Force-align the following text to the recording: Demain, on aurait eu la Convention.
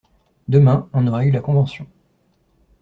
Demain, 0.47 0.89
on 0.93 1.05
aurait 1.05 1.27
eu 1.27 1.31
la 1.31 1.41
Convention. 1.41 1.85